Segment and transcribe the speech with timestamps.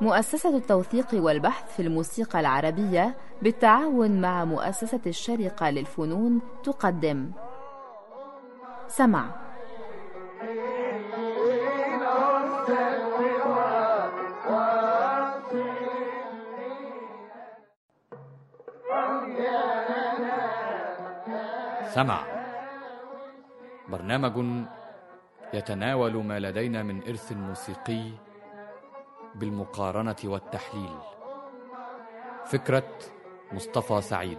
[0.00, 7.30] مؤسسة التوثيق والبحث في الموسيقى العربية بالتعاون مع مؤسسة الشرقة للفنون تقدم.
[8.88, 9.24] سمع.
[21.94, 22.20] سمع.
[23.88, 24.68] برنامج
[25.54, 28.10] يتناول ما لدينا من إرث موسيقي
[29.34, 30.98] بالمقارنة والتحليل.
[32.46, 32.98] فكرة
[33.52, 34.38] مصطفى سعيد.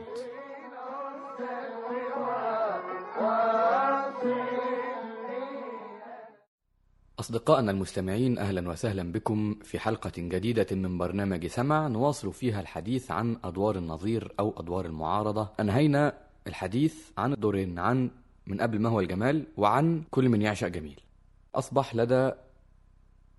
[7.20, 13.38] أصدقائنا المستمعين أهلا وسهلا بكم في حلقة جديدة من برنامج سمع نواصل فيها الحديث عن
[13.44, 15.50] أدوار النظير أو أدوار المعارضة.
[15.60, 16.14] أنهينا
[16.48, 18.12] الحديث عن الدورين عن
[18.48, 21.00] من قبل ما هو الجمال وعن كل من يعشق جميل.
[21.56, 22.32] أصبح لدى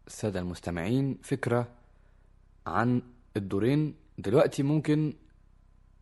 [0.06, 1.68] السادة المستمعين فكرة
[2.66, 3.02] عن
[3.36, 3.94] الدورين.
[4.18, 5.12] دلوقتي ممكن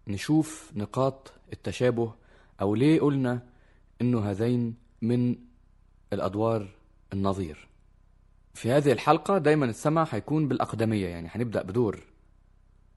[0.09, 2.15] نشوف نقاط التشابه
[2.61, 3.43] أو ليه قلنا
[4.01, 5.37] إنه هذين من
[6.13, 6.69] الأدوار
[7.13, 7.69] النظير.
[8.55, 12.03] في هذه الحلقة دايما السمع هيكون بالأقدمية يعني هنبدأ بدور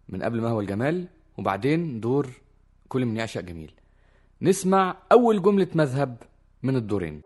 [0.10, 1.08] من قبل ما هو الجمال
[1.38, 2.30] وبعدين دور
[2.90, 3.72] كل من يعشق جميل.
[4.42, 6.18] نسمع أول جملة مذهب
[6.64, 7.22] من الدورين.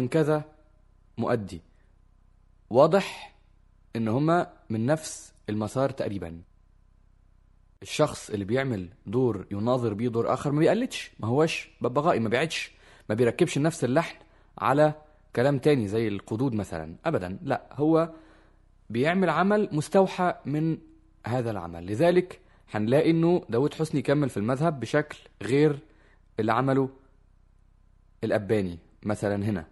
[0.00, 0.44] من كذا
[1.18, 1.60] مؤدي.
[2.70, 3.36] واضح
[3.96, 6.42] إن هما من نفس المسار تقريبا.
[7.82, 12.72] الشخص اللي بيعمل دور يناظر بيه دور آخر ما بيقلدش ما هوش ببغائي ما بيعدش
[13.08, 14.16] ما بيركبش نفس اللحن
[14.58, 14.94] على
[15.36, 16.96] كلام تاني زي القدود مثلا.
[17.04, 18.10] ابدا لا هو
[18.90, 20.78] بيعمل عمل مستوحى من
[21.26, 21.86] هذا العمل.
[21.86, 22.40] لذلك
[22.70, 25.78] هنلاقي إنه داود حسني كمل في المذهب بشكل غير
[26.40, 26.90] اللي عمله
[28.24, 29.66] الأباني مثلا هنا.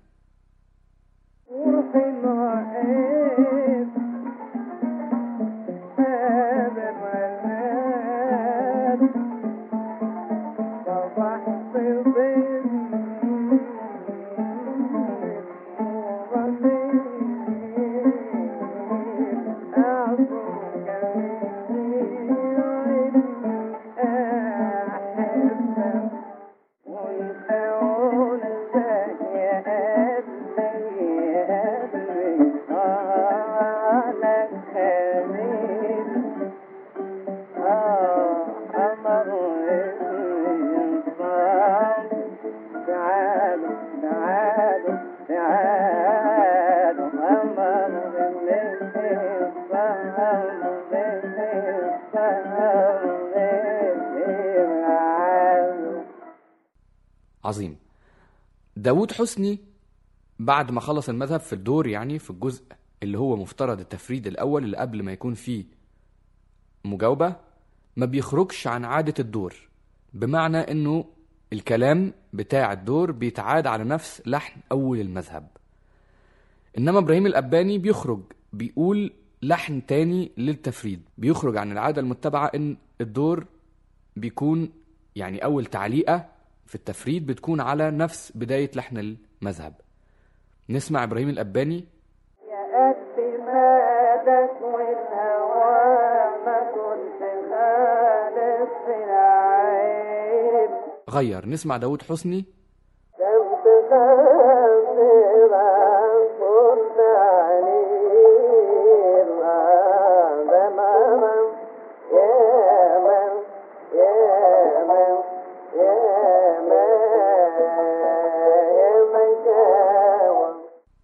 [58.79, 59.59] داود حسني
[60.39, 62.65] بعد ما خلص المذهب في الدور يعني في الجزء
[63.03, 65.65] اللي هو مفترض التفريد الأول اللي قبل ما يكون فيه
[66.85, 67.37] مجاوبة
[67.97, 69.55] ما بيخرجش عن عادة الدور
[70.15, 71.05] بمعنى إنه
[71.53, 75.49] الكلام بتاع الدور بيتعاد على نفس لحن أول المذهب.
[76.79, 78.21] إنما إبراهيم الأباني بيخرج
[78.53, 83.47] بيقول لحن تاني للتفريد بيخرج عن العادة المتبعة إن الدور
[84.17, 84.71] بيكون
[85.17, 86.38] يعني أول تعليقة
[86.69, 89.73] في التفريد بتكون على نفس بداية لحن المذهب.
[90.71, 91.85] نسمع إبراهيم الأباني.
[92.49, 95.75] يا قد مالك والهوى
[96.47, 97.21] ما كنت
[97.51, 100.71] خالص في العين.
[101.11, 101.49] غير.
[101.49, 102.45] نسمع داود حسني.
[103.17, 103.67] كنت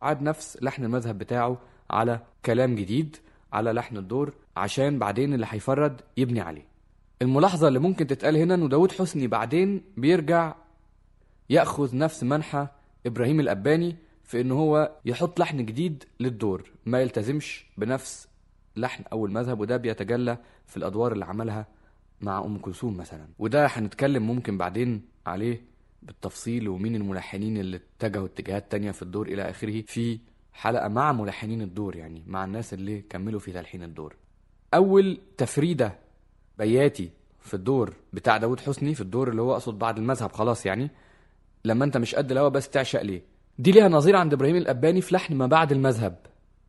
[0.05, 1.59] عاد نفس لحن المذهب بتاعه
[1.91, 3.17] على كلام جديد
[3.53, 6.67] على لحن الدور عشان بعدين اللي هيفرد يبني عليه.
[7.23, 10.55] الملاحظة اللي ممكن تتقال هنا إنه داود حسني بعدين بيرجع
[11.51, 12.67] يأخذ نفس منحى
[13.07, 18.29] إبراهيم الأباني في ان هو يحط لحن جديد للدور ما يلتزمش بنفس
[18.77, 21.67] لحن أو المذهب وده بيتجلى في الأدوار اللي عملها
[22.21, 23.27] مع أم كلثوم مثلا.
[23.39, 25.61] وده هنتكلم ممكن بعدين عليه
[26.05, 29.83] بالتفصيل ومين الملحنين اللي اتجهوا اتجاهات تانية في الدور إلى آخره.
[29.83, 30.19] في
[30.53, 34.17] حلقة مع ملحنين الدور يعني مع الناس اللي كملوا في تلحين الدور.
[34.75, 35.99] أول تفريدة
[36.59, 37.11] بياتي
[37.41, 40.91] في الدور بتاع داود حسني في الدور اللي هو أقصد بعد المذهب خلاص يعني
[41.65, 43.23] لما أنت مش قد الهوا بس تعشق ليه.
[43.59, 46.19] دي ليها نظير عند إبراهيم الأباني في لحن ما بعد المذهب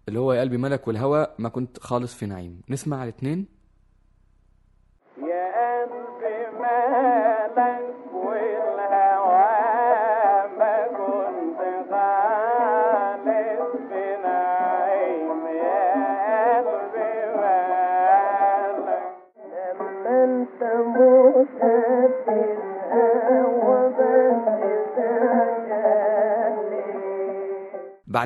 [0.08, 2.62] اللي هو يا قلبي ملك والهوى ما كنت خالص في نعيم.
[2.70, 3.46] نسمع الاثنين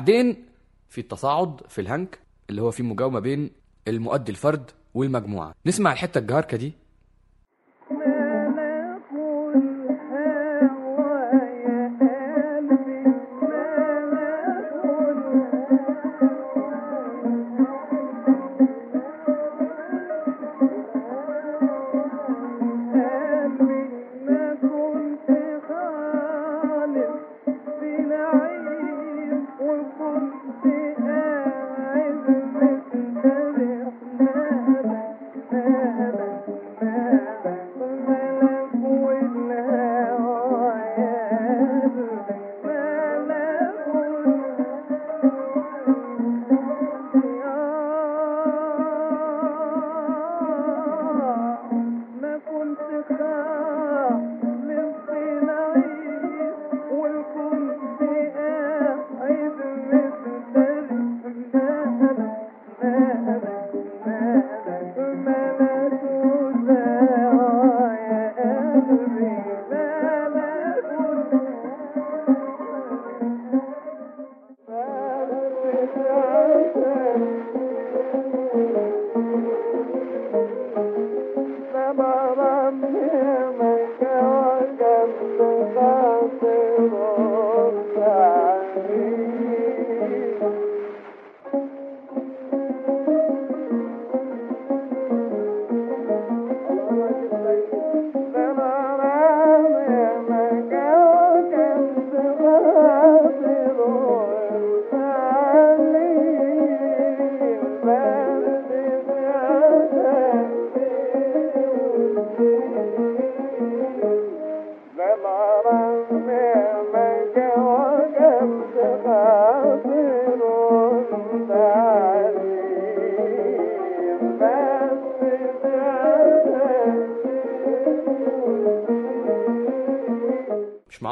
[0.00, 0.44] بعدين
[0.88, 2.18] في التصاعد في الهنك
[2.50, 3.50] اللي هو في مجاومة بين
[3.88, 5.54] المؤدي الفرد والمجموعة.
[5.66, 6.72] نسمع الحتة الجهاركة دي.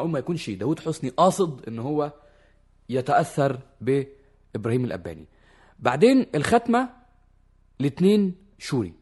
[0.09, 2.13] معقول ما يكونش داود حسني قاصد إن هو
[2.89, 5.27] يتأثر بإبراهيم الأباني.
[5.79, 6.91] بعدين الختمة
[7.81, 8.93] الاتنين شوري.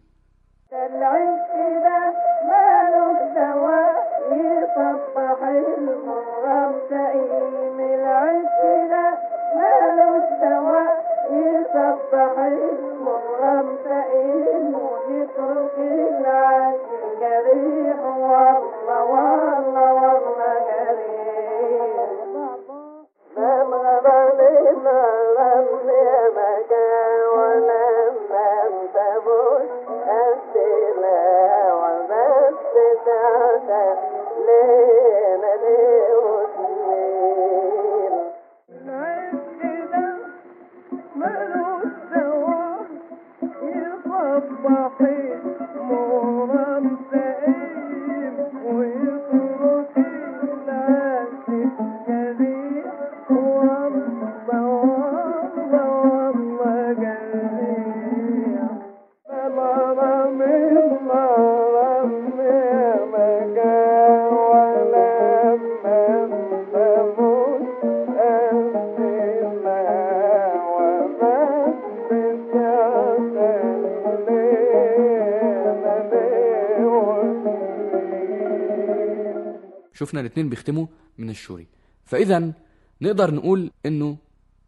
[80.06, 80.86] شفنا الاتنين بيختموا
[81.18, 81.66] من الشوري.
[82.04, 82.52] فاذا
[83.00, 84.16] نقدر نقول إنه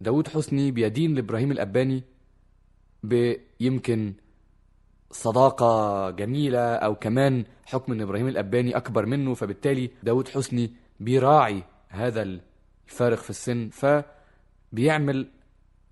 [0.01, 2.03] داود حسني بيدين لإبراهيم الأباني
[3.03, 4.15] بيمكن
[5.11, 12.23] صداقة جميلة أو كمان حكم إن إبراهيم الأباني أكبر منه فبالتالي داود حسني بيراعي هذا
[12.89, 15.29] الفارق في السن فبيعمل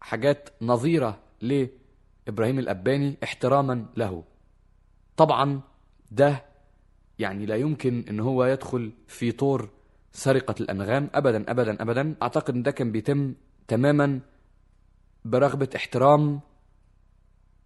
[0.01, 4.25] حاجات نظيرة لإبراهيم الأباني احتراما له.
[5.17, 5.61] طبعا
[6.11, 6.45] ده
[7.19, 9.69] يعني لا يمكن إن هو يدخل في طور
[10.13, 11.11] سرقة الأنغام.
[11.15, 12.15] أبدا أبدا أبدا.
[12.23, 13.35] أعتقد إن ده كان بيتم
[13.69, 14.21] تماما
[15.25, 16.41] برغبة احترام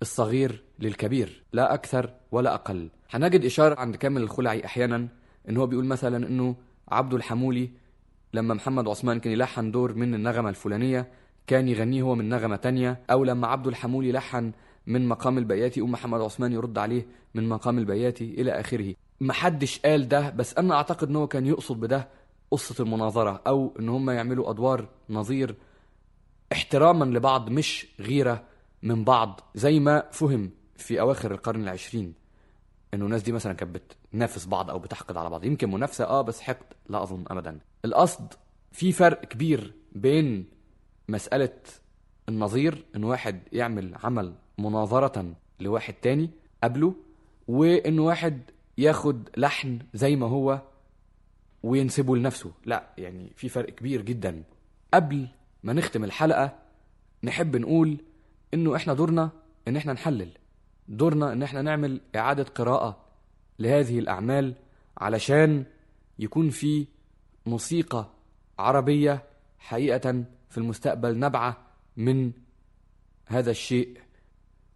[0.02, 2.88] الصغير للكبير لا أكثر ولا أقل.
[3.10, 5.08] هنجد إشارة عند كامل الخلعي أحيانا
[5.48, 6.56] إن هو بيقول مثلا إنه
[6.88, 7.70] عبده الحمولي
[8.34, 11.08] لما محمد عثمان كان يلحن دور من النغمة الفلانية
[11.46, 14.52] كان يغنيه هو من نغمة تانية أو لما عبده الحمولي لحن
[14.86, 18.94] من مقام البياتي أم محمد عثمان يرد عليه من مقام البياتي إلى آخره.
[19.20, 22.08] محدش قال ده بس أنا أعتقد إن هو كان يقصد بده
[22.50, 25.54] قصة المناظرة أو إن هم يعملوا أدوار نظير
[26.52, 28.44] احتراما لبعض مش غيرة
[28.82, 32.14] من بعض زي ما فهم في أواخر القرن العشرين
[32.94, 33.80] إنه الناس دي مثلا كانت
[34.12, 35.44] بتنافس بعض أو بتحقد على بعض.
[35.44, 37.58] يمكن منافسة آه بس حقد لا أظن أبدا.
[37.84, 38.32] القصد
[38.72, 40.46] في فرق كبير بين
[41.08, 41.52] مسألة
[42.28, 46.30] النظير إن واحد يعمل عمل مناظرة لواحد تاني
[46.64, 46.94] قبله
[47.48, 48.40] وإن واحد
[48.80, 50.62] ياخد لحن زي ما هو
[51.62, 52.52] وينسبه لنفسه.
[52.64, 54.42] لا يعني في فرق كبير جدا.
[54.94, 55.28] قبل
[55.62, 56.58] ما نختم الحلقة
[57.22, 57.96] نحب نقول
[58.54, 59.30] إنه إحنا دورنا
[59.68, 60.30] إن إحنا نحلل.
[60.88, 63.04] دورنا إن إحنا نعمل إعادة قراءة
[63.58, 64.54] لهذه الأعمال
[64.98, 65.64] علشان
[66.18, 66.86] يكون في
[67.46, 68.06] موسيقى
[68.58, 69.22] عربية
[69.58, 71.56] حقيقة في المستقبل نبعة
[71.96, 72.32] من
[73.26, 74.00] هذا الشيء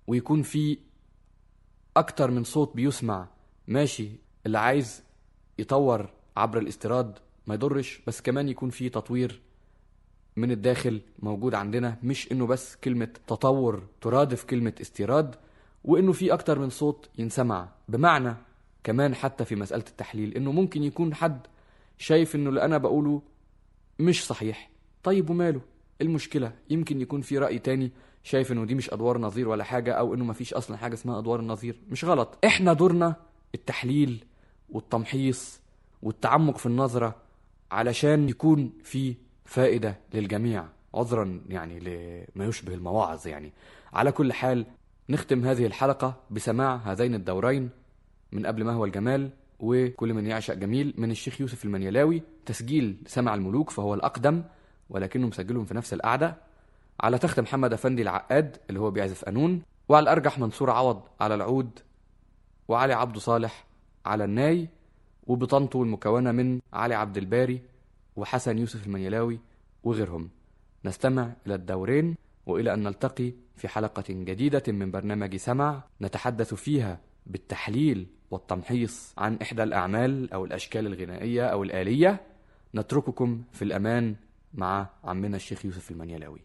[0.06, 0.78] ويكون في
[1.96, 3.28] أكتر من صوت بيسمع
[3.68, 4.09] ماشي
[4.47, 5.02] اللي عايز
[5.59, 9.40] يطور عبر الاستيراد ما يضرش بس كمان يكون في تطوير
[10.37, 15.35] من الداخل موجود عندنا مش إنه بس كلمة تطور ترادف كلمة استيراد
[15.85, 17.68] وإنه في أكتر من صوت ينسمع.
[17.88, 18.35] بمعنى
[18.85, 21.47] كمان حتى في مسألة التحليل إنه ممكن يكون حد
[21.99, 23.23] شايف إنه اللي أنا بقوله
[23.99, 24.71] مش صحيح.
[25.02, 25.61] طيب وماله؟
[26.00, 27.90] المشكلة؟ يمكن يكون في رأي تاني
[28.23, 31.40] شايف إنه دي مش أدوار نظير ولا حاجة أو إنه مفيش أصلا حاجة اسمها أدوار
[31.40, 31.76] النظير.
[31.90, 32.38] مش غلط.
[32.44, 33.16] إحنا دورنا
[33.54, 34.25] التحليل
[34.70, 35.61] والتمحيص
[36.02, 37.16] والتعمق في النظرة
[37.73, 41.78] علشان يكون في فائدة للجميع عذرا يعني
[42.37, 43.52] لما يشبه المواعظ يعني.
[43.92, 44.66] على كل حال
[45.08, 47.70] نختم هذه الحلقة بسماع هذين الدورين
[48.32, 49.30] من قبل ما هو الجمال
[49.61, 54.42] وكل من يعشق جميل من الشيخ يوسف المنيلاوي تسجيل سمع الملوك فهو الأقدم
[54.90, 56.37] ولكنه مسجلهم في نفس القعدة.
[57.00, 61.78] على تخت محمد أفندي العقاد اللي هو بيعزف قانون وعلى الأرجح منصور عوض على العود
[62.68, 63.64] وعلي عبد صالح
[64.06, 64.68] على الناي
[65.26, 67.62] وبطنته المكونة من علي عبد الباري
[68.16, 69.40] وحسن يوسف المنيلاوي
[69.85, 70.30] وغيرهم.
[70.85, 72.16] نستمع إلى الدورين
[72.47, 79.62] وإلى أن نلتقي في حلقة جديدة من برنامج سمع نتحدث فيها بالتحليل والتمحيص عن إحدى
[79.62, 82.21] الأعمال أو الأشكال الغنائية أو الآلية.
[82.75, 84.16] نترككم في الأمان
[84.54, 86.40] مع عمنا الشيخ يوسف المنيلاوي.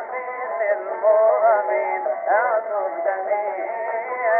[0.00, 4.39] جميل المؤمن أعذر جميل